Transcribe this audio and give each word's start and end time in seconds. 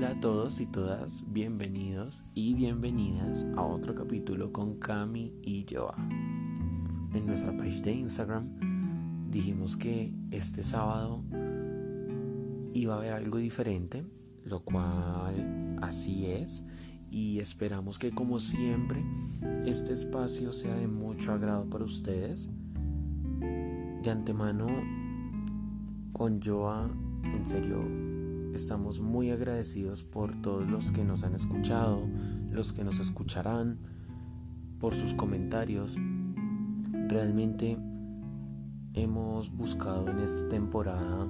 Hola 0.00 0.12
a 0.12 0.20
todos 0.20 0.62
y 0.62 0.66
todas, 0.66 1.22
bienvenidos 1.26 2.24
y 2.34 2.54
bienvenidas 2.54 3.46
a 3.54 3.60
otro 3.60 3.94
capítulo 3.94 4.50
con 4.50 4.78
Cami 4.78 5.34
y 5.42 5.66
Joa. 5.70 5.94
En 7.12 7.26
nuestra 7.26 7.54
page 7.54 7.82
de 7.82 7.92
Instagram 7.92 9.28
dijimos 9.30 9.76
que 9.76 10.14
este 10.30 10.64
sábado 10.64 11.22
iba 12.72 12.94
a 12.94 12.96
haber 12.96 13.12
algo 13.12 13.36
diferente, 13.36 14.06
lo 14.42 14.60
cual 14.60 15.76
así 15.82 16.24
es 16.24 16.62
y 17.10 17.38
esperamos 17.38 17.98
que 17.98 18.10
como 18.10 18.40
siempre 18.40 19.04
este 19.66 19.92
espacio 19.92 20.52
sea 20.52 20.76
de 20.76 20.88
mucho 20.88 21.30
agrado 21.30 21.68
para 21.68 21.84
ustedes. 21.84 22.48
De 24.02 24.10
antemano 24.10 24.66
con 26.14 26.40
Joa, 26.40 26.88
en 27.22 27.44
serio 27.44 28.09
Estamos 28.54 29.00
muy 29.00 29.30
agradecidos 29.30 30.02
por 30.02 30.34
todos 30.42 30.68
los 30.68 30.90
que 30.90 31.04
nos 31.04 31.22
han 31.22 31.34
escuchado, 31.34 32.02
los 32.50 32.72
que 32.72 32.82
nos 32.82 32.98
escucharán, 32.98 33.78
por 34.80 34.94
sus 34.96 35.14
comentarios. 35.14 35.96
Realmente 37.08 37.78
hemos 38.94 39.56
buscado 39.56 40.08
en 40.10 40.18
esta 40.18 40.48
temporada 40.48 41.28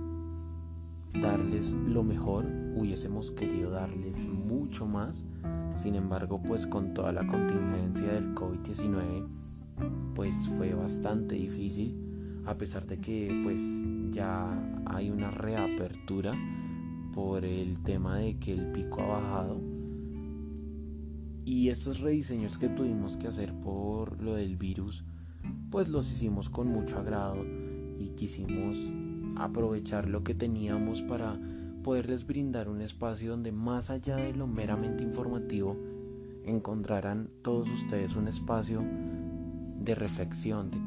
darles 1.20 1.73
lo 1.73 2.05
mejor, 2.05 2.47
hubiésemos 2.75 3.30
querido 3.33 3.70
darles 3.70 4.27
mucho 4.27 4.87
más. 4.87 5.25
Sin 5.77 5.97
embargo, 5.97 6.42
pues 6.42 6.66
con 6.66 6.95
toda 6.95 7.12
la 7.12 7.27
contingencia 7.27 8.12
del 8.12 8.34
COVID-19, 8.34 9.27
pues 10.14 10.34
fue 10.56 10.73
bastante 10.73 11.34
difícil, 11.34 12.42
a 12.47 12.56
pesar 12.56 12.87
de 12.87 12.98
que 12.98 13.41
pues 13.44 13.61
ya 14.11 14.59
hay 14.87 15.11
una 15.11 15.31
reapertura 15.31 16.34
por 17.12 17.44
el 17.44 17.83
tema 17.83 18.16
de 18.16 18.39
que 18.39 18.53
el 18.53 18.72
pico 18.72 19.03
ha 19.03 19.06
bajado. 19.06 19.61
Y 21.44 21.69
estos 21.69 22.00
rediseños 22.00 22.58
que 22.58 22.69
tuvimos 22.69 23.16
que 23.16 23.28
hacer 23.28 23.53
por 23.55 24.22
lo 24.22 24.34
del 24.34 24.56
virus, 24.56 25.05
pues 25.70 25.88
los 25.88 26.11
hicimos 26.11 26.48
con 26.48 26.69
mucho 26.69 26.98
agrado 26.98 27.44
y 27.98 28.11
quisimos 28.16 28.91
aprovechar 29.36 30.08
lo 30.08 30.22
que 30.22 30.34
teníamos 30.34 31.03
para 31.03 31.38
poderles 31.83 32.27
brindar 32.27 32.69
un 32.69 32.83
espacio 32.83 33.31
donde 33.31 33.53
más 33.53 33.91
allá 33.91 34.16
de 34.16 34.34
lo 34.34 34.47
meramente 34.47 35.03
informativo, 35.03 35.77
encontrarán 36.44 37.31
todos 37.42 37.70
ustedes 37.70 38.16
un 38.16 38.28
espacio 38.28 38.84
de 39.78 39.94
reflexión, 39.94 40.70
de, 40.70 40.78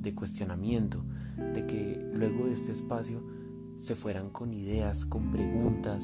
de 0.00 0.14
cuestionamiento, 0.14 1.04
de 1.54 1.66
que 1.66 2.10
luego 2.12 2.46
de 2.46 2.54
este 2.54 2.72
espacio 2.72 3.22
se 3.84 3.94
fueran 3.94 4.30
con 4.30 4.54
ideas, 4.54 5.04
con 5.04 5.30
preguntas 5.30 6.02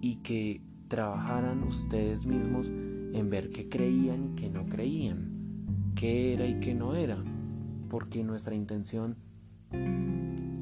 y 0.00 0.16
que 0.16 0.62
trabajaran 0.86 1.64
ustedes 1.64 2.26
mismos 2.26 2.68
en 2.68 3.28
ver 3.28 3.50
qué 3.50 3.68
creían 3.68 4.24
y 4.24 4.34
qué 4.36 4.50
no 4.50 4.66
creían, 4.66 5.92
qué 5.96 6.34
era 6.34 6.46
y 6.46 6.60
qué 6.60 6.76
no 6.76 6.94
era, 6.94 7.18
porque 7.88 8.22
nuestra 8.22 8.54
intención, 8.54 9.16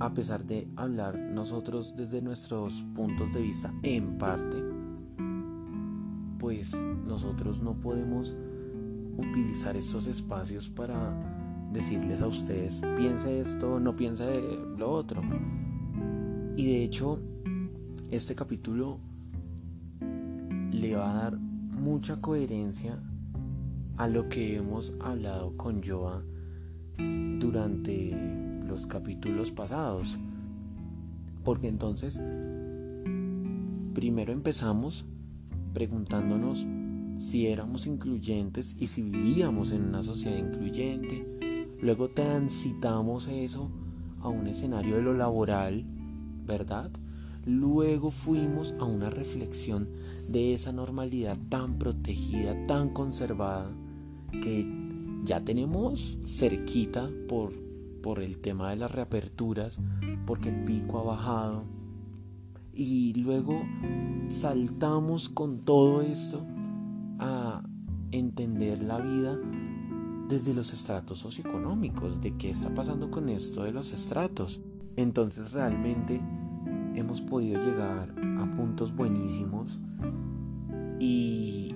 a 0.00 0.14
pesar 0.14 0.46
de 0.46 0.66
hablar 0.76 1.18
nosotros 1.18 1.94
desde 1.94 2.22
nuestros 2.22 2.72
puntos 2.94 3.34
de 3.34 3.42
vista 3.42 3.74
en 3.82 4.16
parte, 4.16 4.56
pues 6.38 6.74
nosotros 7.06 7.60
no 7.60 7.74
podemos 7.74 8.34
utilizar 9.18 9.76
estos 9.76 10.06
espacios 10.06 10.70
para 10.70 11.68
decirles 11.70 12.22
a 12.22 12.28
ustedes, 12.28 12.80
piense 12.96 13.40
esto, 13.40 13.78
no 13.78 13.94
piense 13.94 14.58
lo 14.78 14.88
otro. 14.88 15.20
Y 16.58 16.66
de 16.66 16.82
hecho, 16.82 17.20
este 18.10 18.34
capítulo 18.34 18.98
le 20.72 20.96
va 20.96 21.08
a 21.08 21.22
dar 21.22 21.38
mucha 21.38 22.20
coherencia 22.20 23.00
a 23.96 24.08
lo 24.08 24.28
que 24.28 24.56
hemos 24.56 24.92
hablado 24.98 25.56
con 25.56 25.80
Joa 25.84 26.24
durante 27.38 28.10
los 28.66 28.88
capítulos 28.88 29.52
pasados. 29.52 30.18
Porque 31.44 31.68
entonces, 31.68 32.20
primero 33.94 34.32
empezamos 34.32 35.04
preguntándonos 35.72 36.66
si 37.20 37.46
éramos 37.46 37.86
incluyentes 37.86 38.74
y 38.80 38.88
si 38.88 39.02
vivíamos 39.02 39.70
en 39.70 39.84
una 39.84 40.02
sociedad 40.02 40.36
incluyente. 40.36 41.24
Luego 41.80 42.08
transitamos 42.08 43.28
eso 43.28 43.70
a 44.22 44.28
un 44.28 44.48
escenario 44.48 44.96
de 44.96 45.02
lo 45.02 45.14
laboral 45.14 45.86
¿verdad? 46.48 46.90
Luego 47.46 48.10
fuimos 48.10 48.74
a 48.80 48.84
una 48.84 49.10
reflexión 49.10 49.88
de 50.28 50.54
esa 50.54 50.72
normalidad 50.72 51.38
tan 51.48 51.78
protegida, 51.78 52.66
tan 52.66 52.90
conservada, 52.90 53.70
que 54.42 54.66
ya 55.24 55.44
tenemos 55.44 56.18
cerquita 56.26 57.08
por, 57.28 57.52
por 58.02 58.20
el 58.20 58.38
tema 58.38 58.70
de 58.70 58.76
las 58.76 58.90
reaperturas, 58.90 59.78
porque 60.26 60.48
el 60.48 60.64
pico 60.64 60.98
ha 60.98 61.04
bajado. 61.04 61.64
Y 62.74 63.14
luego 63.14 63.62
saltamos 64.28 65.28
con 65.28 65.60
todo 65.64 66.02
esto 66.02 66.44
a 67.18 67.62
entender 68.10 68.82
la 68.82 68.98
vida 69.00 69.38
desde 70.28 70.54
los 70.54 70.72
estratos 70.72 71.18
socioeconómicos, 71.20 72.20
de 72.20 72.36
qué 72.36 72.50
está 72.50 72.72
pasando 72.74 73.10
con 73.10 73.28
esto 73.28 73.64
de 73.64 73.72
los 73.72 73.92
estratos. 73.92 74.60
Entonces 74.98 75.52
realmente 75.52 76.20
hemos 76.96 77.22
podido 77.22 77.64
llegar 77.64 78.12
a 78.36 78.50
puntos 78.50 78.92
buenísimos 78.96 79.80
y 80.98 81.72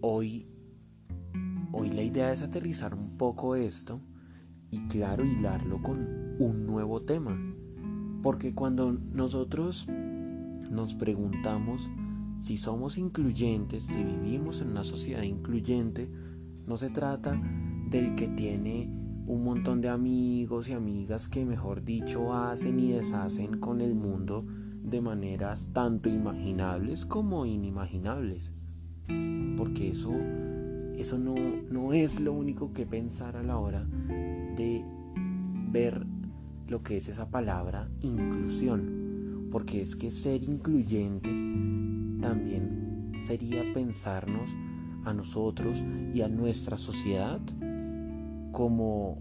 hoy, 0.00 0.48
hoy 1.70 1.90
la 1.90 2.02
idea 2.02 2.32
es 2.32 2.42
aterrizar 2.42 2.92
un 2.96 3.16
poco 3.16 3.54
esto 3.54 4.00
y 4.72 4.80
claro, 4.88 5.24
hilarlo 5.24 5.80
con 5.80 6.00
un 6.40 6.66
nuevo 6.66 6.98
tema. 7.02 7.38
Porque 8.20 8.52
cuando 8.52 8.92
nosotros 8.92 9.86
nos 10.72 10.96
preguntamos 10.96 11.88
si 12.40 12.56
somos 12.56 12.98
incluyentes, 12.98 13.84
si 13.84 14.02
vivimos 14.02 14.60
en 14.60 14.70
una 14.70 14.82
sociedad 14.82 15.22
incluyente, 15.22 16.10
no 16.66 16.76
se 16.76 16.90
trata 16.90 17.40
del 17.90 18.16
que 18.16 18.26
tiene 18.26 19.01
un 19.32 19.44
montón 19.44 19.80
de 19.80 19.88
amigos 19.88 20.68
y 20.68 20.74
amigas 20.74 21.26
que 21.26 21.46
mejor 21.46 21.82
dicho 21.82 22.34
hacen 22.34 22.78
y 22.78 22.92
deshacen 22.92 23.60
con 23.60 23.80
el 23.80 23.94
mundo 23.94 24.44
de 24.84 25.00
maneras 25.00 25.70
tanto 25.72 26.10
imaginables 26.10 27.06
como 27.06 27.46
inimaginables. 27.46 28.52
Porque 29.56 29.88
eso, 29.88 30.12
eso 30.98 31.18
no, 31.18 31.34
no 31.70 31.94
es 31.94 32.20
lo 32.20 32.34
único 32.34 32.74
que 32.74 32.84
pensar 32.84 33.38
a 33.38 33.42
la 33.42 33.56
hora 33.56 33.86
de 33.86 34.84
ver 35.70 36.06
lo 36.68 36.82
que 36.82 36.98
es 36.98 37.08
esa 37.08 37.30
palabra 37.30 37.88
inclusión. 38.02 39.48
Porque 39.50 39.80
es 39.80 39.96
que 39.96 40.10
ser 40.10 40.42
incluyente 40.42 41.30
también 42.20 43.12
sería 43.16 43.62
pensarnos 43.72 44.54
a 45.06 45.14
nosotros 45.14 45.82
y 46.12 46.20
a 46.20 46.28
nuestra 46.28 46.76
sociedad 46.76 47.40
como 48.52 49.18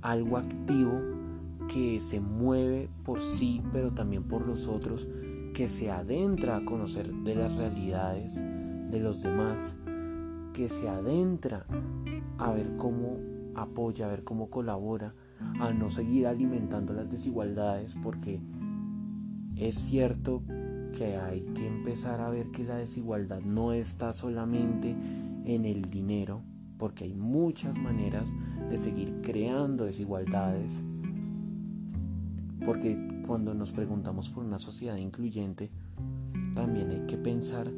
algo 0.00 0.38
activo 0.38 0.92
que 1.68 2.00
se 2.00 2.20
mueve 2.20 2.88
por 3.04 3.20
sí, 3.20 3.62
pero 3.72 3.92
también 3.92 4.22
por 4.22 4.46
los 4.46 4.66
otros, 4.68 5.08
que 5.52 5.68
se 5.68 5.90
adentra 5.90 6.56
a 6.56 6.64
conocer 6.64 7.12
de 7.12 7.34
las 7.34 7.54
realidades 7.56 8.40
de 8.90 9.00
los 9.00 9.22
demás, 9.22 9.74
que 10.52 10.68
se 10.68 10.88
adentra 10.88 11.66
a 12.38 12.52
ver 12.52 12.76
cómo 12.76 13.18
apoya, 13.54 14.06
a 14.06 14.10
ver 14.10 14.22
cómo 14.22 14.48
colabora, 14.48 15.14
a 15.60 15.72
no 15.72 15.90
seguir 15.90 16.26
alimentando 16.26 16.92
las 16.92 17.10
desigualdades, 17.10 17.96
porque 18.02 18.40
es 19.56 19.76
cierto 19.76 20.42
que 20.96 21.16
hay 21.16 21.40
que 21.54 21.66
empezar 21.66 22.20
a 22.20 22.30
ver 22.30 22.50
que 22.50 22.64
la 22.64 22.76
desigualdad 22.76 23.40
no 23.40 23.72
está 23.72 24.12
solamente 24.12 24.94
en 25.44 25.64
el 25.64 25.90
dinero, 25.90 26.42
porque 26.78 27.04
hay 27.04 27.14
muchas 27.14 27.78
maneras 27.78 28.28
de 28.70 28.78
seguir 28.78 29.20
creando 29.22 29.84
desigualdades, 29.84 30.82
porque 32.64 33.22
cuando 33.26 33.54
nos 33.54 33.72
preguntamos 33.72 34.30
por 34.30 34.44
una 34.44 34.58
sociedad 34.58 34.96
incluyente, 34.96 35.70
también 36.54 36.90
hay 36.90 37.06
que 37.06 37.18
pensar 37.18 37.70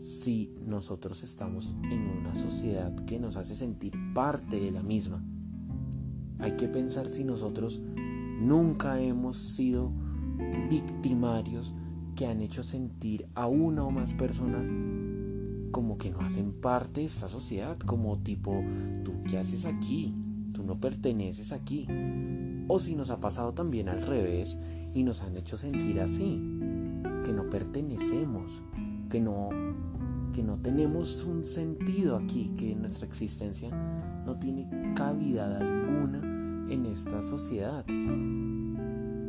si 0.00 0.54
nosotros 0.66 1.22
estamos 1.22 1.74
en 1.90 2.08
una 2.08 2.34
sociedad 2.34 2.94
que 3.04 3.18
nos 3.18 3.36
hace 3.36 3.54
sentir 3.54 3.92
parte 4.14 4.58
de 4.60 4.70
la 4.70 4.82
misma. 4.82 5.22
Hay 6.38 6.52
que 6.52 6.68
pensar 6.68 7.06
si 7.06 7.24
nosotros 7.24 7.80
nunca 8.40 9.00
hemos 9.00 9.36
sido 9.36 9.92
victimarios 10.70 11.74
que 12.16 12.26
han 12.26 12.40
hecho 12.40 12.62
sentir 12.62 13.28
a 13.34 13.46
una 13.46 13.84
o 13.84 13.90
más 13.90 14.14
personas 14.14 14.68
como 15.70 15.98
que 15.98 16.10
no 16.10 16.20
hacen 16.20 16.52
parte 16.52 17.00
de 17.00 17.06
esta 17.06 17.28
sociedad, 17.28 17.78
como 17.78 18.18
tipo, 18.18 18.64
¿tú 19.04 19.22
qué 19.28 19.38
haces 19.38 19.64
aquí? 19.64 20.14
Tú 20.52 20.62
no 20.62 20.78
perteneces 20.78 21.52
aquí. 21.52 21.86
O 22.68 22.78
si 22.78 22.94
nos 22.94 23.10
ha 23.10 23.20
pasado 23.20 23.52
también 23.52 23.88
al 23.88 24.02
revés 24.02 24.58
y 24.94 25.02
nos 25.02 25.20
han 25.22 25.36
hecho 25.36 25.56
sentir 25.56 26.00
así. 26.00 26.40
que 27.24 27.32
no 27.32 27.48
pertenecemos, 27.50 28.62
que 29.08 29.20
no, 29.20 29.50
que 30.32 30.42
no 30.42 30.56
tenemos 30.58 31.24
un 31.24 31.44
sentido 31.44 32.16
aquí, 32.16 32.54
que 32.56 32.74
nuestra 32.74 33.06
existencia 33.06 33.70
no 34.24 34.38
tiene 34.38 34.94
cavidad 34.94 35.56
alguna 35.56 36.18
en 36.70 36.86
esta 36.86 37.22
sociedad. 37.22 37.84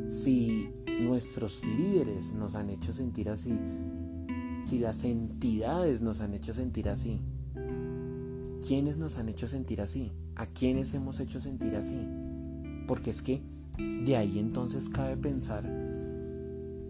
Si 0.09 0.69
nuestros 1.01 1.63
líderes 1.65 2.33
nos 2.33 2.55
han 2.55 2.69
hecho 2.69 2.93
sentir 2.93 3.29
así, 3.29 3.57
si 4.63 4.79
las 4.79 5.03
entidades 5.03 6.01
nos 6.01 6.21
han 6.21 6.33
hecho 6.33 6.53
sentir 6.53 6.89
así, 6.89 7.21
¿quiénes 8.65 8.97
nos 8.97 9.17
han 9.17 9.29
hecho 9.29 9.47
sentir 9.47 9.81
así? 9.81 10.11
¿A 10.35 10.45
quiénes 10.45 10.93
hemos 10.93 11.19
hecho 11.19 11.39
sentir 11.39 11.75
así? 11.75 12.07
Porque 12.87 13.11
es 13.11 13.21
que 13.21 13.41
de 13.77 14.15
ahí 14.17 14.39
entonces 14.39 14.89
cabe 14.89 15.17
pensar 15.17 15.63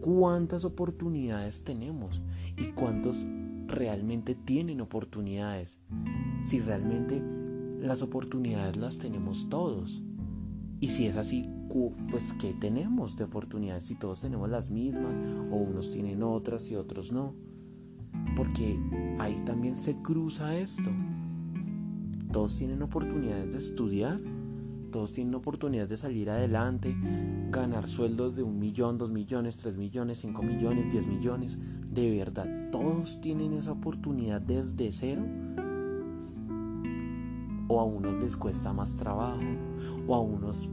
cuántas 0.02 0.66
oportunidades 0.66 1.64
tenemos 1.64 2.22
y 2.58 2.72
cuántos 2.72 3.26
realmente 3.68 4.36
tienen 4.36 4.82
oportunidades. 4.82 5.78
Si 6.48 6.60
realmente 6.60 7.22
las 7.80 8.02
oportunidades 8.02 8.78
las 8.78 8.98
tenemos 8.98 9.50
todos. 9.50 10.04
Y 10.80 10.90
si 10.90 11.06
es 11.06 11.16
así, 11.16 11.44
pues 12.10 12.34
¿qué 12.34 12.54
tenemos 12.54 13.16
de 13.16 13.24
oportunidades 13.24 13.86
si 13.86 13.96
todos 13.96 14.22
tenemos 14.22 14.50
las 14.50 14.70
mismas 14.70 15.18
o 15.52 15.56
unos 15.56 15.92
tienen 15.92 16.24
otras 16.24 16.70
y 16.70 16.76
otros 16.76 17.12
no? 17.12 17.34
Porque 18.36 18.80
ahí 19.20 19.42
también 19.46 19.76
se 19.76 20.02
cruza 20.02 20.56
esto. 20.58 20.90
Todos 22.32 22.58
tienen 22.58 22.82
oportunidades 22.82 23.52
de 23.52 23.60
estudiar, 23.60 24.20
todos 24.92 25.14
tienen 25.14 25.36
oportunidades 25.36 25.90
de 25.90 25.98
salir 25.98 26.30
adelante, 26.30 26.96
ganar 27.50 27.88
sueldos 27.88 28.36
de 28.36 28.44
un 28.44 28.60
millón, 28.60 28.98
dos 28.98 29.12
millones, 29.12 29.58
tres 29.58 29.76
millones, 29.76 30.20
cinco 30.20 30.44
millones, 30.44 30.92
diez 30.92 31.08
millones. 31.08 31.58
De 31.90 32.10
verdad, 32.12 32.70
todos 32.72 33.20
tienen 33.22 33.54
esa 33.54 33.74
oportunidad 33.74 34.42
desde 34.42 34.92
cero. 34.92 35.24
O 37.68 37.80
a 37.80 37.86
unos 37.86 38.14
les 38.22 38.36
cuesta 38.36 38.74
más 38.74 38.98
trabajo, 38.98 39.42
o 40.08 40.16
a 40.16 40.20
unos, 40.20 40.70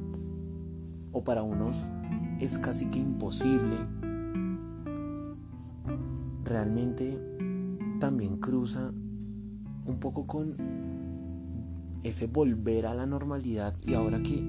o 1.13 1.23
para 1.23 1.43
unos 1.43 1.87
es 2.41 2.59
casi 2.59 2.87
que 2.87 2.99
imposible. 2.99 3.77
Realmente 6.45 7.19
también 7.99 8.39
cruza 8.39 8.93
un 9.85 9.99
poco 10.01 10.27
con 10.27 10.57
ese 12.03 12.27
volver 12.27 12.87
a 12.87 12.95
la 12.95 13.07
normalidad 13.07 13.75
y 13.85 13.95
ahora 13.95 14.23
que, 14.23 14.43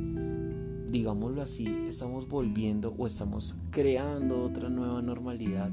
digámoslo 0.91 1.41
así, 1.41 1.67
estamos 1.87 2.27
volviendo 2.27 2.93
o 2.97 3.07
estamos 3.07 3.55
creando 3.71 4.43
otra 4.43 4.69
nueva 4.69 5.01
normalidad, 5.01 5.71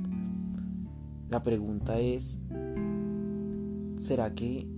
la 1.28 1.42
pregunta 1.42 1.98
es, 1.98 2.38
¿será 3.98 4.34
que 4.34 4.68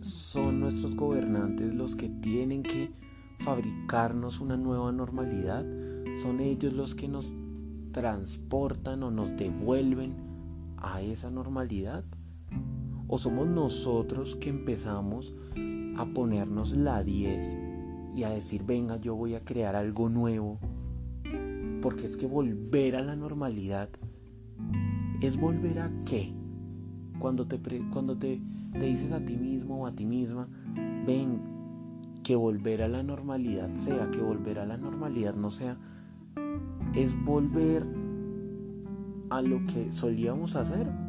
son 0.00 0.60
nuestros 0.60 0.94
gobernantes 0.94 1.74
los 1.74 1.96
que 1.96 2.08
tienen 2.08 2.62
que 2.62 2.92
fabricarnos 3.40 4.40
una 4.40 4.56
nueva 4.56 4.92
normalidad? 4.92 5.64
¿Son 6.22 6.40
ellos 6.40 6.72
los 6.72 6.94
que 6.94 7.08
nos 7.08 7.34
transportan 7.92 9.02
o 9.02 9.10
nos 9.10 9.36
devuelven 9.36 10.14
a 10.76 11.02
esa 11.02 11.30
normalidad? 11.30 12.04
¿O 13.14 13.18
somos 13.18 13.46
nosotros 13.46 14.36
que 14.36 14.48
empezamos 14.48 15.34
a 15.98 16.06
ponernos 16.14 16.74
la 16.74 17.04
10 17.04 17.58
y 18.16 18.22
a 18.22 18.30
decir, 18.30 18.64
venga, 18.64 18.96
yo 18.96 19.14
voy 19.14 19.34
a 19.34 19.40
crear 19.40 19.76
algo 19.76 20.08
nuevo? 20.08 20.58
Porque 21.82 22.06
es 22.06 22.16
que 22.16 22.26
volver 22.26 22.96
a 22.96 23.02
la 23.02 23.14
normalidad 23.14 23.90
es 25.20 25.38
volver 25.38 25.80
a 25.80 25.92
qué? 26.06 26.32
Cuando 27.18 27.46
te, 27.46 27.60
cuando 27.92 28.16
te, 28.16 28.40
dices 28.80 29.12
a 29.12 29.22
ti 29.22 29.36
mismo 29.36 29.82
o 29.82 29.86
a 29.86 29.92
ti 29.92 30.06
misma, 30.06 30.48
ven, 31.06 31.42
que 32.22 32.34
volver 32.34 32.80
a 32.80 32.88
la 32.88 33.02
normalidad 33.02 33.74
sea, 33.74 34.10
que 34.10 34.22
volver 34.22 34.58
a 34.58 34.64
la 34.64 34.78
normalidad 34.78 35.34
no 35.34 35.50
sea, 35.50 35.76
es 36.94 37.14
volver 37.26 37.84
a 39.28 39.42
lo 39.42 39.66
que 39.66 39.92
solíamos 39.92 40.56
hacer 40.56 41.01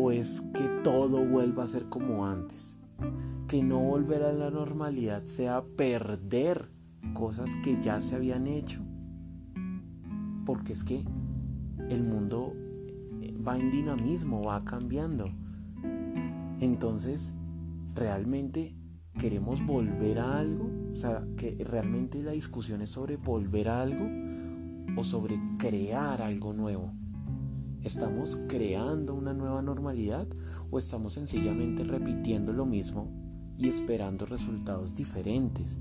o 0.00 0.10
es 0.10 0.40
que 0.54 0.66
todo 0.82 1.24
vuelva 1.24 1.64
a 1.64 1.68
ser 1.68 1.88
como 1.88 2.26
antes. 2.26 2.76
Que 3.48 3.62
no 3.62 3.80
volver 3.80 4.22
a 4.22 4.32
la 4.32 4.50
normalidad 4.50 5.26
sea 5.26 5.62
perder 5.76 6.70
cosas 7.14 7.56
que 7.62 7.80
ya 7.82 8.00
se 8.00 8.16
habían 8.16 8.46
hecho. 8.46 8.80
Porque 10.46 10.72
es 10.72 10.84
que 10.84 11.04
el 11.90 12.02
mundo 12.02 12.54
va 13.46 13.58
en 13.58 13.70
dinamismo, 13.70 14.42
va 14.42 14.64
cambiando. 14.64 15.26
Entonces, 16.60 17.34
realmente 17.94 18.76
queremos 19.18 19.64
volver 19.66 20.18
a 20.18 20.38
algo, 20.38 20.70
o 20.92 20.96
sea, 20.96 21.26
que 21.36 21.56
realmente 21.64 22.22
la 22.22 22.32
discusión 22.32 22.80
es 22.80 22.90
sobre 22.90 23.16
volver 23.16 23.68
a 23.68 23.82
algo 23.82 24.06
o 24.96 25.04
sobre 25.04 25.38
crear 25.58 26.22
algo 26.22 26.52
nuevo. 26.52 26.92
¿Estamos 27.82 28.38
creando 28.46 29.14
una 29.14 29.32
nueva 29.32 29.62
normalidad 29.62 30.26
o 30.70 30.78
estamos 30.78 31.14
sencillamente 31.14 31.82
repitiendo 31.82 32.52
lo 32.52 32.66
mismo 32.66 33.10
y 33.56 33.68
esperando 33.68 34.26
resultados 34.26 34.94
diferentes? 34.94 35.78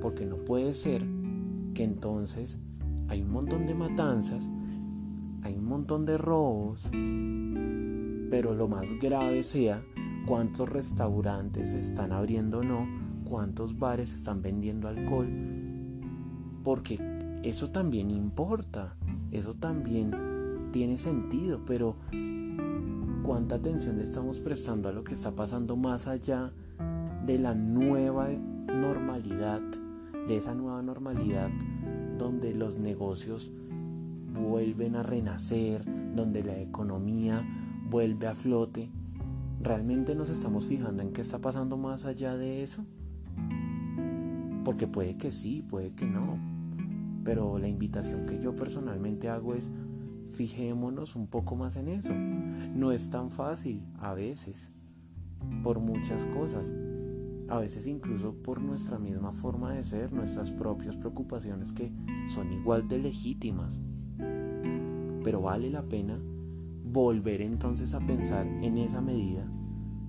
Porque 0.00 0.26
no 0.26 0.38
puede 0.38 0.74
ser 0.74 1.06
que 1.74 1.84
entonces 1.84 2.58
hay 3.06 3.22
un 3.22 3.30
montón 3.30 3.68
de 3.68 3.74
matanzas, 3.74 4.50
hay 5.42 5.54
un 5.54 5.64
montón 5.64 6.06
de 6.06 6.18
robos, 6.18 6.88
pero 8.28 8.52
lo 8.54 8.66
más 8.66 8.88
grave 9.00 9.44
sea 9.44 9.80
cuántos 10.26 10.68
restaurantes 10.68 11.72
están 11.72 12.10
abriendo 12.10 12.58
o 12.58 12.64
no, 12.64 12.84
cuántos 13.24 13.78
bares 13.78 14.12
están 14.12 14.42
vendiendo 14.42 14.88
alcohol, 14.88 15.28
porque 16.64 16.98
eso 17.44 17.70
también 17.70 18.10
importa, 18.10 18.96
eso 19.30 19.54
también 19.54 20.31
tiene 20.72 20.98
sentido, 20.98 21.60
pero 21.64 21.96
¿cuánta 23.22 23.56
atención 23.56 23.98
le 23.98 24.04
estamos 24.04 24.40
prestando 24.40 24.88
a 24.88 24.92
lo 24.92 25.04
que 25.04 25.14
está 25.14 25.32
pasando 25.32 25.76
más 25.76 26.08
allá 26.08 26.52
de 27.24 27.38
la 27.38 27.54
nueva 27.54 28.30
normalidad, 28.30 29.60
de 30.26 30.36
esa 30.36 30.54
nueva 30.54 30.82
normalidad 30.82 31.50
donde 32.18 32.54
los 32.54 32.78
negocios 32.78 33.52
vuelven 34.32 34.96
a 34.96 35.02
renacer, 35.02 35.84
donde 36.16 36.42
la 36.42 36.58
economía 36.58 37.46
vuelve 37.88 38.26
a 38.26 38.34
flote? 38.34 38.90
¿Realmente 39.60 40.14
nos 40.16 40.30
estamos 40.30 40.66
fijando 40.66 41.02
en 41.02 41.12
qué 41.12 41.20
está 41.20 41.38
pasando 41.38 41.76
más 41.76 42.06
allá 42.06 42.36
de 42.36 42.62
eso? 42.62 42.84
Porque 44.64 44.86
puede 44.86 45.18
que 45.18 45.32
sí, 45.32 45.62
puede 45.68 45.92
que 45.92 46.06
no. 46.06 46.38
Pero 47.24 47.58
la 47.58 47.68
invitación 47.68 48.26
que 48.26 48.40
yo 48.40 48.54
personalmente 48.56 49.28
hago 49.28 49.54
es 49.54 49.70
fijémonos 50.32 51.14
un 51.16 51.26
poco 51.26 51.56
más 51.56 51.76
en 51.76 51.88
eso. 51.88 52.12
No 52.12 52.92
es 52.92 53.10
tan 53.10 53.30
fácil 53.30 53.82
a 54.00 54.14
veces, 54.14 54.72
por 55.62 55.78
muchas 55.80 56.24
cosas, 56.26 56.72
a 57.48 57.58
veces 57.58 57.86
incluso 57.86 58.34
por 58.34 58.60
nuestra 58.60 58.98
misma 58.98 59.32
forma 59.32 59.72
de 59.72 59.84
ser, 59.84 60.12
nuestras 60.12 60.50
propias 60.50 60.96
preocupaciones 60.96 61.72
que 61.72 61.92
son 62.28 62.52
igual 62.52 62.88
de 62.88 62.98
legítimas. 62.98 63.80
Pero 65.22 65.42
vale 65.42 65.70
la 65.70 65.82
pena 65.82 66.18
volver 66.84 67.40
entonces 67.40 67.94
a 67.94 68.00
pensar 68.00 68.46
en 68.46 68.78
esa 68.78 69.00
medida 69.00 69.46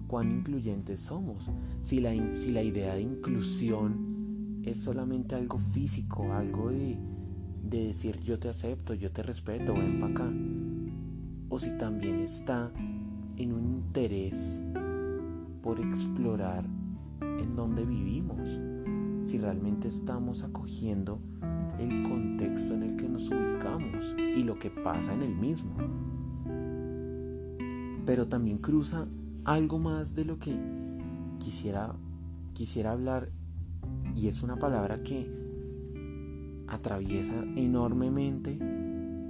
cuán 0.08 0.32
incluyentes 0.32 1.02
somos. 1.02 1.50
Si 1.84 2.00
la, 2.00 2.12
si 2.36 2.52
la 2.52 2.64
idea 2.64 2.96
de 2.96 3.02
inclusión 3.02 4.62
es 4.64 4.80
solamente 4.80 5.36
algo 5.36 5.58
físico, 5.58 6.32
algo 6.34 6.70
de 6.70 6.98
de 7.74 7.88
decir 7.88 8.20
yo 8.22 8.38
te 8.38 8.50
acepto, 8.50 8.94
yo 8.94 9.12
te 9.12 9.24
respeto, 9.24 9.74
ven 9.74 9.98
para 9.98 10.14
acá. 10.14 10.32
O 11.50 11.58
si 11.58 11.72
también 11.80 12.20
está 12.20 12.72
en 13.36 13.52
un 13.52 13.66
interés 13.66 14.62
por 15.64 15.80
explorar 15.80 16.66
en 17.22 17.56
dónde 17.56 17.84
vivimos, 17.84 18.48
si 19.26 19.40
realmente 19.40 19.88
estamos 19.88 20.44
acogiendo 20.44 21.20
el 21.80 22.04
contexto 22.04 22.76
en 22.76 22.84
el 22.84 22.96
que 22.96 23.10
nos 23.10 23.24
ubicamos 23.32 24.16
y 24.38 24.44
lo 24.44 24.60
que 24.60 24.70
pasa 24.70 25.16
en 25.16 25.24
el 25.24 25.36
mismo. 25.36 25.76
Pero 28.06 28.28
también 28.28 28.60
cruza 28.60 29.08
algo 29.46 29.80
más 29.80 30.14
de 30.14 30.26
lo 30.26 30.38
que 30.38 30.56
quisiera, 31.40 31.96
quisiera 32.54 32.92
hablar 32.92 33.30
y 34.16 34.28
es 34.28 34.44
una 34.44 34.58
palabra 34.58 35.02
que 35.02 35.43
atraviesa 36.68 37.44
enormemente 37.56 38.58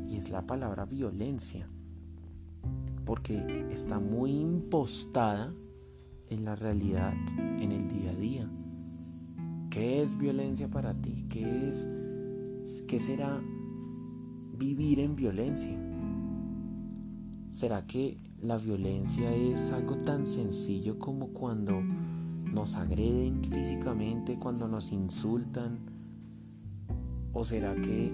y 0.08 0.18
es 0.18 0.30
la 0.30 0.46
palabra 0.46 0.86
violencia, 0.86 1.68
porque 3.06 3.68
está 3.72 4.00
muy 4.00 4.32
impostada 4.32 5.54
en 6.30 6.46
la 6.46 6.56
realidad, 6.56 7.14
en 7.38 7.72
el 7.72 7.88
día 7.88 8.12
a 8.12 8.16
día. 8.16 8.50
¿Qué 9.70 10.04
es 10.04 10.18
violencia 10.18 10.70
para 10.70 10.94
ti? 10.94 11.26
¿Qué 11.30 11.70
es 11.70 11.88
qué 12.88 13.00
será 13.00 13.42
vivir 14.58 15.00
en 15.00 15.16
violencia? 15.16 15.78
¿Será 17.52 17.86
que 17.86 18.18
la 18.42 18.58
violencia 18.58 19.34
es 19.34 19.72
algo 19.72 19.98
tan 19.98 20.26
sencillo 20.26 21.00
como 21.00 21.30
cuando 21.30 21.82
nos 21.82 22.76
agreden 22.76 23.44
físicamente, 23.46 24.38
cuando 24.38 24.68
nos 24.68 24.92
insultan? 24.92 25.93
¿O 27.34 27.44
será 27.44 27.74
que 27.76 28.12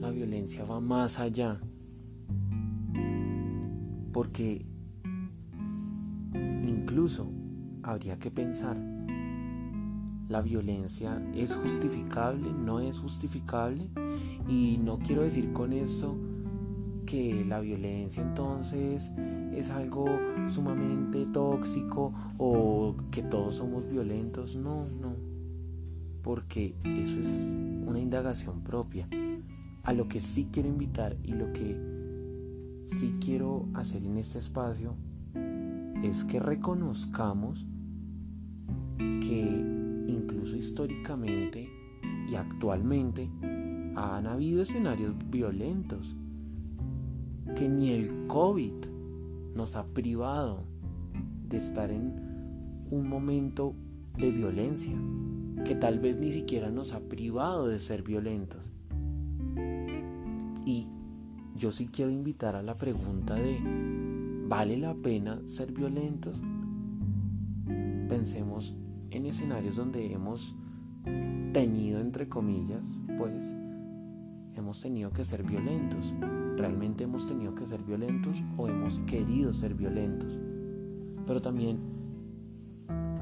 la 0.00 0.10
violencia 0.10 0.64
va 0.64 0.80
más 0.80 1.20
allá? 1.20 1.60
Porque 4.12 4.66
incluso 6.34 7.30
habría 7.82 8.18
que 8.18 8.30
pensar, 8.30 8.76
¿la 10.28 10.42
violencia 10.42 11.22
es 11.34 11.54
justificable? 11.54 12.50
¿No 12.52 12.80
es 12.80 12.98
justificable? 12.98 13.88
Y 14.48 14.78
no 14.82 14.98
quiero 14.98 15.22
decir 15.22 15.52
con 15.52 15.72
esto 15.72 16.16
que 17.06 17.44
la 17.46 17.60
violencia 17.60 18.20
entonces 18.20 19.12
es 19.52 19.70
algo 19.70 20.06
sumamente 20.48 21.24
tóxico 21.26 22.12
o 22.36 22.96
que 23.10 23.22
todos 23.22 23.54
somos 23.54 23.88
violentos. 23.88 24.56
No, 24.56 24.86
no. 25.00 25.35
Porque 26.26 26.74
eso 26.82 27.20
es 27.20 27.46
una 27.86 28.00
indagación 28.00 28.62
propia. 28.62 29.08
A 29.84 29.92
lo 29.92 30.08
que 30.08 30.20
sí 30.20 30.48
quiero 30.50 30.68
invitar 30.68 31.16
y 31.22 31.32
lo 31.34 31.52
que 31.52 31.80
si 32.82 33.12
quiero 33.24 33.68
hacer 33.74 34.04
en 34.04 34.16
este 34.16 34.40
espacio 34.40 34.96
es 36.02 36.24
que 36.24 36.40
reconozcamos 36.40 37.64
que 38.98 40.04
incluso 40.08 40.56
históricamente 40.56 41.70
y 42.28 42.34
actualmente 42.34 43.30
han 43.94 44.26
habido 44.26 44.62
escenarios 44.62 45.14
violentos, 45.30 46.16
que 47.54 47.68
ni 47.68 47.90
el 47.90 48.26
COVID 48.26 48.72
nos 49.54 49.76
ha 49.76 49.86
privado 49.86 50.64
de 51.48 51.58
estar 51.58 51.92
en 51.92 52.86
un 52.90 53.08
momento 53.08 53.76
de 54.18 54.32
violencia, 54.32 54.96
que 55.66 55.74
tal 55.74 55.98
vez 55.98 56.16
ni 56.16 56.30
siquiera 56.30 56.70
nos 56.70 56.92
ha 56.92 57.00
privado 57.00 57.66
de 57.66 57.80
ser 57.80 58.04
violentos. 58.04 58.60
Y 60.64 60.86
yo 61.56 61.72
sí 61.72 61.88
quiero 61.88 62.12
invitar 62.12 62.54
a 62.54 62.62
la 62.62 62.74
pregunta 62.74 63.34
de, 63.34 63.58
¿vale 64.46 64.76
la 64.76 64.94
pena 64.94 65.40
ser 65.44 65.72
violentos? 65.72 66.40
Pensemos 68.08 68.76
en 69.10 69.26
escenarios 69.26 69.74
donde 69.74 70.12
hemos 70.12 70.54
tenido, 71.52 72.00
entre 72.00 72.28
comillas, 72.28 72.84
pues, 73.18 73.34
hemos 74.54 74.80
tenido 74.80 75.10
que 75.10 75.24
ser 75.24 75.42
violentos. 75.42 76.14
¿Realmente 76.56 77.04
hemos 77.04 77.26
tenido 77.26 77.56
que 77.56 77.66
ser 77.66 77.82
violentos 77.82 78.36
o 78.56 78.68
hemos 78.68 79.00
querido 79.00 79.52
ser 79.52 79.74
violentos? 79.74 80.38
Pero 81.26 81.42
también 81.42 81.78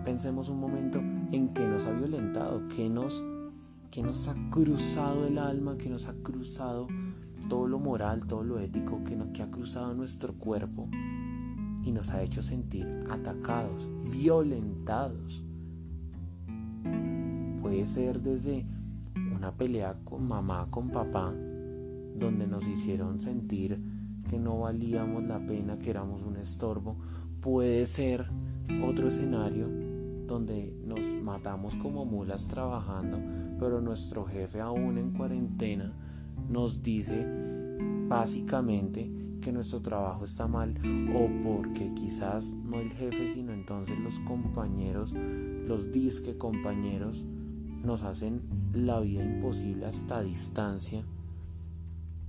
pensemos 0.04 0.50
un 0.50 0.60
momento 0.60 1.00
en 1.34 1.48
que 1.48 1.66
nos 1.66 1.86
ha 1.86 1.92
violentado, 1.92 2.68
que 2.68 2.88
nos, 2.88 3.24
nos 4.02 4.28
ha 4.28 4.36
cruzado 4.50 5.26
el 5.26 5.38
alma, 5.38 5.76
que 5.76 5.90
nos 5.90 6.06
ha 6.06 6.14
cruzado 6.14 6.86
todo 7.48 7.66
lo 7.66 7.80
moral, 7.80 8.26
todo 8.26 8.44
lo 8.44 8.60
ético 8.60 9.02
que, 9.04 9.18
que 9.32 9.42
ha 9.42 9.50
cruzado 9.50 9.94
nuestro 9.94 10.34
cuerpo 10.34 10.88
y 11.82 11.90
nos 11.90 12.10
ha 12.10 12.22
hecho 12.22 12.42
sentir 12.42 12.86
atacados, 13.10 13.88
violentados. 14.10 15.42
Puede 17.60 17.86
ser 17.86 18.22
desde 18.22 18.64
una 19.34 19.52
pelea 19.52 19.96
con 20.04 20.28
mamá, 20.28 20.68
con 20.70 20.90
papá, 20.90 21.32
donde 22.16 22.46
nos 22.46 22.64
hicieron 22.66 23.20
sentir 23.20 23.80
que 24.30 24.38
no 24.38 24.60
valíamos 24.60 25.24
la 25.24 25.44
pena, 25.44 25.78
que 25.78 25.90
éramos 25.90 26.22
un 26.22 26.36
estorbo. 26.36 26.96
Puede 27.40 27.86
ser 27.86 28.26
otro 28.86 29.08
escenario 29.08 29.83
donde 30.26 30.74
nos 30.84 31.00
matamos 31.22 31.74
como 31.76 32.04
mulas 32.04 32.48
trabajando, 32.48 33.18
pero 33.58 33.80
nuestro 33.80 34.24
jefe 34.24 34.60
aún 34.60 34.98
en 34.98 35.12
cuarentena 35.12 35.92
nos 36.48 36.82
dice 36.82 37.26
básicamente 38.08 39.10
que 39.40 39.52
nuestro 39.52 39.80
trabajo 39.80 40.24
está 40.24 40.46
mal 40.46 40.74
o 41.14 41.28
porque 41.42 41.92
quizás 41.94 42.52
no 42.52 42.80
el 42.80 42.90
jefe 42.92 43.28
sino 43.28 43.52
entonces 43.52 43.98
los 43.98 44.18
compañeros, 44.20 45.12
los 45.12 45.92
disque 45.92 46.38
compañeros 46.38 47.24
nos 47.82 48.02
hacen 48.02 48.42
la 48.72 49.00
vida 49.00 49.22
imposible 49.22 49.86
hasta 49.86 50.22
distancia 50.22 51.04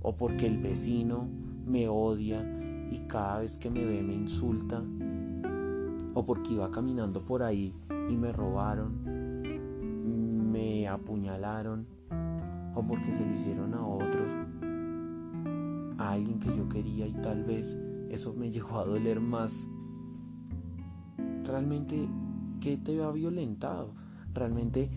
o 0.02 0.14
porque 0.14 0.46
el 0.46 0.58
vecino 0.58 1.26
me 1.66 1.88
odia 1.88 2.42
y 2.90 2.98
cada 3.08 3.40
vez 3.40 3.56
que 3.56 3.70
me 3.70 3.84
ve 3.84 4.02
me 4.02 4.14
insulta 4.14 4.82
o 6.14 6.24
porque 6.24 6.52
iba 6.52 6.70
caminando 6.70 7.24
por 7.24 7.42
ahí 7.42 7.74
y 8.08 8.16
me 8.16 8.32
robaron, 8.32 9.02
me 10.52 10.88
apuñalaron 10.88 11.86
o 12.74 12.82
porque 12.84 13.12
se 13.12 13.24
lo 13.24 13.34
hicieron 13.34 13.74
a 13.74 13.86
otros, 13.86 14.28
a 15.98 16.12
alguien 16.12 16.38
que 16.38 16.56
yo 16.56 16.68
quería 16.68 17.06
y 17.06 17.12
tal 17.14 17.44
vez 17.44 17.76
eso 18.10 18.34
me 18.34 18.50
llegó 18.52 18.78
a 18.78 18.84
doler 18.84 19.20
más. 19.20 19.52
Realmente, 21.44 22.08
¿qué 22.60 22.76
te 22.76 23.02
ha 23.02 23.10
violentado? 23.10 23.94
Realmente 24.34 24.90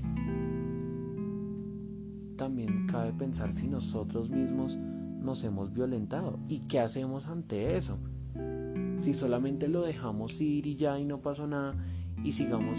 también 2.36 2.88
cabe 2.88 3.14
pensar 3.14 3.52
si 3.52 3.68
nosotros 3.68 4.30
mismos 4.30 4.78
nos 4.78 5.44
hemos 5.44 5.74
violentado 5.74 6.40
y 6.48 6.62
qué 6.62 6.80
hacemos 6.80 7.28
ante 7.28 7.78
eso. 7.78 7.98
Si 8.98 9.14
solamente 9.14 9.68
lo 9.68 9.82
dejamos 9.82 10.40
ir 10.42 10.66
y 10.66 10.76
ya 10.76 11.00
y 11.00 11.06
no 11.06 11.22
pasó 11.22 11.48
nada 11.48 11.76
y 12.24 12.32
sigamos 12.32 12.78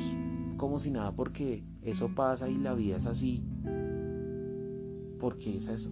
como 0.57 0.79
si 0.79 0.91
nada 0.91 1.15
porque 1.15 1.65
eso 1.83 2.15
pasa 2.15 2.49
y 2.49 2.59
la 2.59 2.75
vida 2.75 2.97
es 2.97 3.07
así 3.07 3.45
porque 5.21 5.59
ese 5.59 5.75
es, 5.75 5.91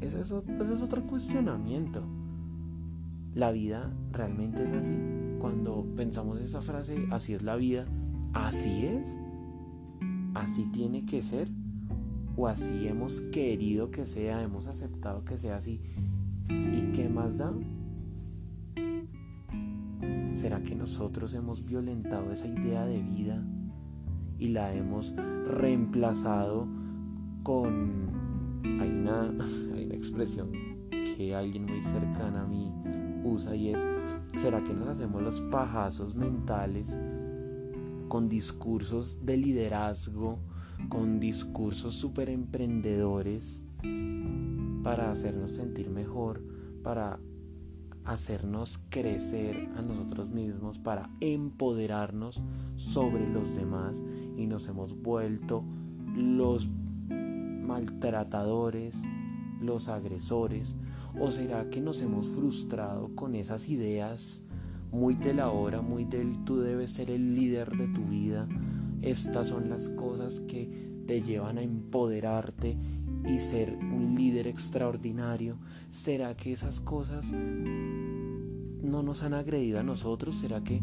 ese 0.00 0.20
es 0.20 0.82
otro 0.82 1.02
cuestionamiento. 1.02 2.02
La 3.34 3.50
vida 3.50 3.92
realmente 4.12 4.64
es 4.64 4.72
así. 4.72 4.96
Cuando 5.38 5.84
pensamos 5.96 6.40
esa 6.40 6.62
frase, 6.62 7.06
así 7.10 7.34
es 7.34 7.42
la 7.42 7.56
vida, 7.56 7.86
así 8.32 8.86
es. 8.86 9.16
Así 10.34 10.64
tiene 10.72 11.04
que 11.04 11.22
ser. 11.22 11.48
O 12.36 12.46
así 12.46 12.86
hemos 12.86 13.20
querido 13.32 13.90
que 13.90 14.06
sea, 14.06 14.42
hemos 14.42 14.66
aceptado 14.66 15.24
que 15.24 15.36
sea 15.36 15.56
así. 15.56 15.82
¿Y 16.48 16.92
qué 16.92 17.08
más 17.08 17.38
da? 17.38 17.52
¿Será 20.38 20.62
que 20.62 20.76
nosotros 20.76 21.34
hemos 21.34 21.64
violentado 21.64 22.30
esa 22.30 22.46
idea 22.46 22.86
de 22.86 23.02
vida 23.02 23.42
y 24.38 24.50
la 24.50 24.72
hemos 24.72 25.12
reemplazado 25.48 26.68
con... 27.42 28.60
Hay 28.62 28.88
una, 28.88 29.34
expresión 29.90 30.52
que 30.92 31.34
alguien 31.34 31.64
muy 31.64 31.82
cercana 31.82 32.42
a 32.42 32.46
mí 32.46 32.72
usa 33.24 33.56
y 33.56 33.70
es, 33.70 33.84
¿será 34.40 34.62
que 34.62 34.74
nos 34.74 34.86
hacemos 34.86 35.20
los 35.22 35.40
pajazos 35.40 36.14
mentales 36.14 36.96
con 38.06 38.28
discursos 38.28 39.18
de 39.26 39.38
liderazgo, 39.38 40.38
con 40.88 41.18
discursos 41.18 41.96
súper 41.96 42.28
emprendedores 42.28 43.60
para 44.84 45.10
hacernos 45.10 45.50
sentir 45.50 45.90
mejor, 45.90 46.40
para 46.84 47.18
hacernos 48.08 48.80
crecer 48.88 49.68
a 49.76 49.82
nosotros 49.82 50.30
mismos, 50.30 50.78
para 50.78 51.10
empoderarnos 51.20 52.40
sobre 52.76 53.28
los 53.28 53.54
demás 53.54 54.02
y 54.36 54.46
nos 54.46 54.66
hemos 54.66 55.00
vuelto 55.00 55.62
los 56.16 56.66
maltratadores, 57.08 58.96
los 59.60 59.88
agresores? 59.88 60.74
¿O 61.20 61.30
será 61.30 61.68
que 61.68 61.82
nos 61.82 62.00
hemos 62.00 62.28
frustrado 62.28 63.14
con 63.14 63.34
esas 63.34 63.68
ideas 63.68 64.42
muy 64.90 65.14
de 65.14 65.34
la 65.34 65.50
hora, 65.50 65.82
muy 65.82 66.06
del 66.06 66.44
tú 66.44 66.60
debes 66.60 66.92
ser 66.92 67.10
el 67.10 67.34
líder 67.34 67.76
de 67.76 67.88
tu 67.88 68.04
vida? 68.04 68.48
Estas 69.02 69.48
son 69.48 69.68
las 69.68 69.90
cosas 69.90 70.40
que 70.40 70.88
te 71.06 71.20
llevan 71.22 71.58
a 71.58 71.62
empoderarte 71.62 72.76
y 73.26 73.38
ser 73.38 73.76
un 73.76 74.14
líder 74.16 74.46
extraordinario. 74.46 75.56
¿Será 75.90 76.36
que 76.36 76.52
esas 76.52 76.80
cosas 76.80 77.24
no 77.32 79.02
nos 79.02 79.22
han 79.22 79.34
agredido 79.34 79.80
a 79.80 79.82
nosotros? 79.82 80.36
¿Será 80.36 80.62
que 80.62 80.82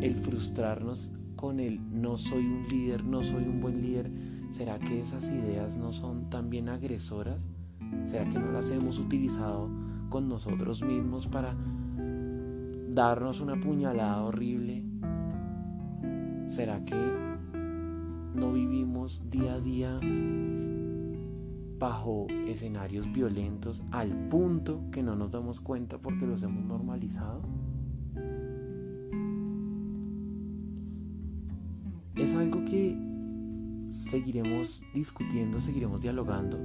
el 0.00 0.16
frustrarnos 0.16 1.10
con 1.36 1.60
el 1.60 1.80
no 2.00 2.16
soy 2.16 2.46
un 2.46 2.66
líder, 2.68 3.04
no 3.04 3.22
soy 3.22 3.44
un 3.44 3.60
buen 3.60 3.82
líder, 3.82 4.10
¿Será 4.54 4.78
que 4.78 5.00
esas 5.00 5.24
ideas 5.24 5.76
no 5.76 5.92
son 5.92 6.30
también 6.30 6.68
agresoras? 6.68 7.40
¿Será 8.08 8.24
que 8.28 8.38
no 8.38 8.52
las 8.52 8.70
hemos 8.70 9.00
utilizado 9.00 9.68
con 10.08 10.28
nosotros 10.28 10.80
mismos 10.84 11.26
para 11.26 11.56
darnos 12.88 13.40
una 13.40 13.56
puñalada 13.56 14.22
horrible? 14.22 14.84
¿Será 16.46 16.84
que 16.84 16.94
no 18.36 18.52
vivimos 18.52 19.28
día 19.28 19.54
a 19.54 19.60
día 19.60 19.98
bajo 21.84 22.26
escenarios 22.46 23.12
violentos 23.12 23.82
al 23.90 24.08
punto 24.30 24.80
que 24.90 25.02
no 25.02 25.16
nos 25.16 25.32
damos 25.32 25.60
cuenta 25.60 25.98
porque 25.98 26.26
los 26.26 26.42
hemos 26.42 26.64
normalizado? 26.64 27.42
Es 32.16 32.34
algo 32.36 32.64
que 32.64 32.96
seguiremos 33.90 34.82
discutiendo, 34.94 35.60
seguiremos 35.60 36.00
dialogando. 36.00 36.58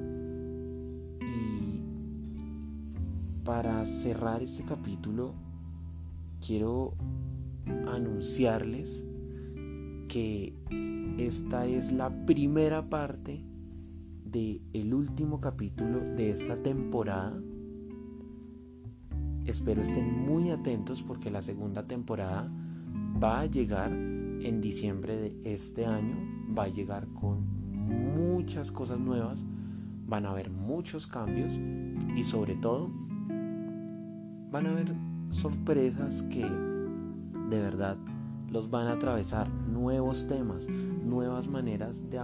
Y 1.20 1.82
para 3.44 3.86
cerrar 3.86 4.42
este 4.42 4.64
capítulo, 4.64 5.34
quiero 6.40 6.94
anunciarles 7.94 9.04
que 10.08 10.54
esta 11.18 11.66
es 11.66 11.92
la 11.92 12.26
primera 12.26 12.90
parte 12.90 13.49
de 14.32 14.62
el 14.74 14.94
último 14.94 15.40
capítulo 15.42 16.00
de 16.00 16.32
esta 16.32 16.56
temporada. 16.62 17.42
Espero 19.46 19.82
estén 19.82 20.26
muy 20.26 20.52
atentos 20.52 21.02
porque 21.02 21.32
la 21.32 21.42
segunda 21.42 21.88
temporada 21.88 22.52
va 23.22 23.42
a 23.42 23.46
llegar 23.46 23.92
en 23.92 24.62
diciembre 24.62 25.16
de 25.16 25.54
este 25.54 25.86
año. 25.86 26.16
Va 26.58 26.64
a 26.64 26.68
llegar 26.70 27.08
con 27.08 27.44
muchas 27.74 28.72
cosas 28.72 29.00
nuevas. 29.00 29.44
Van 30.08 30.26
a 30.26 30.32
haber 30.32 30.50
muchos 30.50 31.08
cambios 31.08 31.54
y 32.16 32.24
sobre 32.24 32.56
todo 32.56 32.92
van 34.52 34.66
a 34.66 34.72
haber 34.72 34.94
sorpresas 35.30 36.24
que 36.24 36.44
de 36.44 37.60
verdad 37.60 37.98
los 38.50 38.70
van 38.70 38.88
a 38.88 38.94
atravesar 38.94 39.50
nuevos 39.50 40.28
temas, 40.28 40.68
nuevas 40.68 41.48
maneras 41.48 42.10
de 42.10 42.20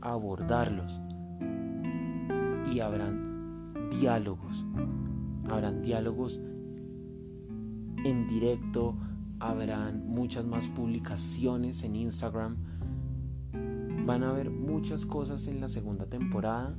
abordarlos. 0.00 1.00
Y 2.70 2.80
habrán 2.80 3.90
diálogos, 3.90 4.64
habrán 5.48 5.82
diálogos 5.82 6.40
en 8.04 8.26
directo, 8.26 8.96
habrán 9.38 10.06
muchas 10.06 10.44
más 10.44 10.68
publicaciones 10.68 11.82
en 11.82 11.96
Instagram. 11.96 12.56
Van 14.06 14.22
a 14.22 14.30
haber 14.30 14.50
muchas 14.50 15.04
cosas 15.04 15.46
en 15.46 15.60
la 15.60 15.68
segunda 15.68 16.06
temporada 16.06 16.74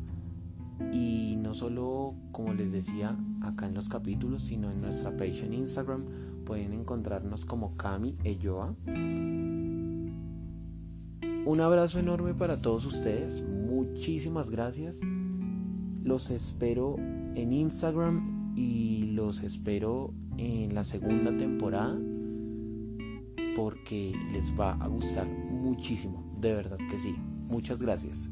y 0.92 1.36
no 1.38 1.54
solo, 1.54 2.16
como 2.32 2.54
les 2.54 2.72
decía, 2.72 3.18
acá 3.42 3.68
en 3.68 3.74
los 3.74 3.88
capítulos, 3.90 4.44
sino 4.44 4.72
en 4.72 4.82
nuestra 4.82 5.16
page 5.16 5.46
en 5.46 5.54
Instagram 5.54 6.06
pueden 6.46 6.74
encontrarnos 6.74 7.46
como 7.46 7.78
Kami 7.78 8.18
Eyoa. 8.24 8.76
Un 11.46 11.60
abrazo 11.60 12.00
enorme 12.00 12.34
para 12.34 12.62
todos 12.62 12.86
ustedes, 12.86 13.42
muchísimas 13.42 14.50
gracias. 14.50 15.00
Los 16.04 16.32
espero 16.32 16.96
en 17.36 17.54
Instagram 17.54 18.54
y 18.56 19.12
los 19.14 19.44
espero 19.44 20.14
en 20.38 20.74
la 20.74 20.84
segunda 20.84 21.36
temporada 21.36 21.98
porque 23.56 24.14
les 24.32 24.58
va 24.60 24.74
a 24.74 24.88
gustar 24.88 25.28
muchísimo, 25.28 26.24
de 26.40 26.54
verdad 26.54 26.78
que 26.90 26.98
sí. 27.00 27.16
Muchas 27.48 27.82
gracias. 27.82 28.30